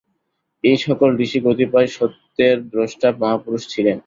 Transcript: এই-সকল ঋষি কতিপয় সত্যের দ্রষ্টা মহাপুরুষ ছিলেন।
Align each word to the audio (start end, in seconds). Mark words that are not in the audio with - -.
এই-সকল 0.63 1.09
ঋষি 1.19 1.39
কতিপয় 1.45 1.89
সত্যের 1.97 2.57
দ্রষ্টা 2.71 3.07
মহাপুরুষ 3.21 3.63
ছিলেন। 3.73 3.97